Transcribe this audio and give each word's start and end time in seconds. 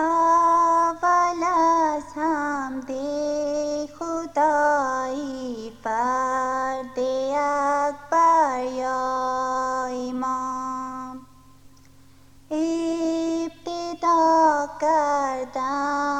اول 0.00 1.42
از 1.42 2.14
دی 2.86 3.88
خدایی 3.98 5.72
فرد 5.84 6.98
اکبر 6.98 8.64
یا 8.64 9.86
امام 9.86 11.26
ابتدا 12.50 14.18
کردم 14.80 16.19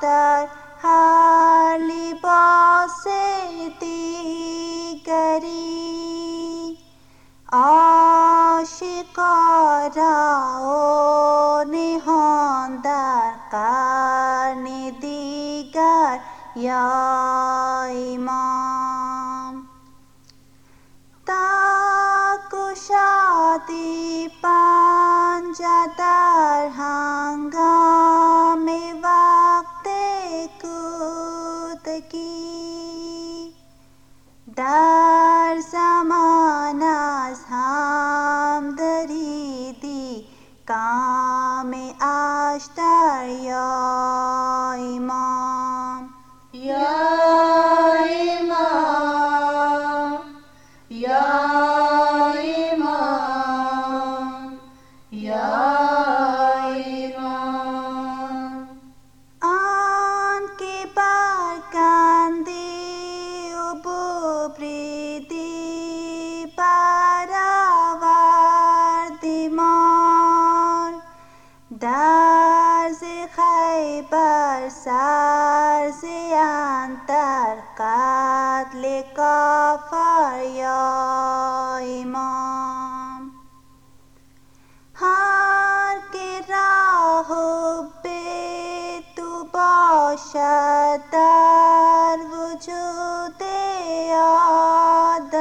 در 0.00 0.48
لباس 1.80 3.06
دیگری 3.80 5.58
عاشقا 7.52 9.06
را 9.96 11.64
نهان 11.70 12.76
در 12.80 13.32
قرن 13.50 14.64
دیگر 15.00 16.20
یا 16.56 17.82
ایمان 17.82 19.68
تا 21.26 22.36
کشادی 22.52 24.30
پنجدر 24.42 26.27
عدل 78.67 79.01
کافر 79.15 80.43
یا 80.55 81.77
امام 81.81 83.31
هر 84.93 85.95
که 86.13 86.41
راه 86.53 87.29
به 88.03 88.21
تو 89.15 89.43
باشد 89.53 90.99
در 91.11 92.17
وجود 92.31 93.43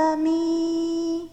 آدمی 0.00 1.30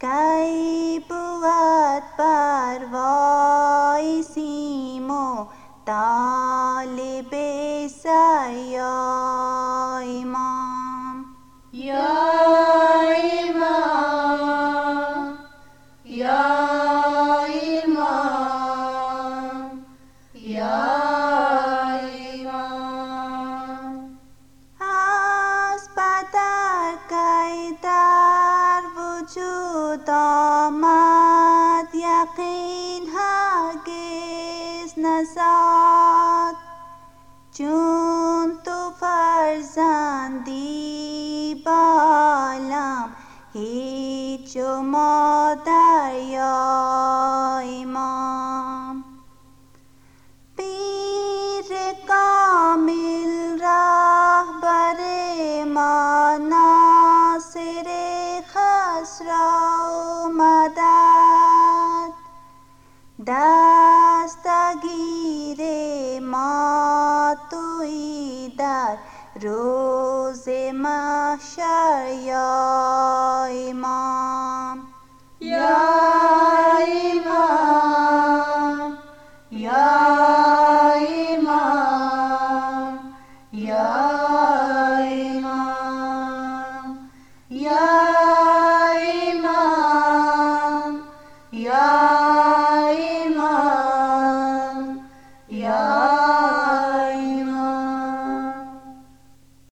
کی 0.00 1.04
بود 1.08 2.02
پروای 2.18 4.08
سیم 4.22 5.10
و 5.10 5.46
طالب 5.86 7.32
سر 7.88 8.50
یقین 32.51 33.09
هرگز 33.15 34.99
نزاد. 34.99 36.55
چون 37.51 38.57
تو 38.65 38.91
فرزندی 38.99 40.41
بالم 41.65 43.09
هیچ 43.53 44.57
و 44.57 44.81
مادر 44.81 46.13
یا 46.15 47.59
امام 47.63 49.03
پیر 50.57 51.93
کامل 52.07 53.61
رهبر 53.61 54.99
ما 55.63 56.37
ناصر 56.37 57.87
خسرا 58.53 60.27
مدد 60.27 60.80
দাস্তাগিরে 63.25 64.99
মাতুইদার 66.31 67.61
রোজে 69.43 70.63
মাশায়া 70.83 72.51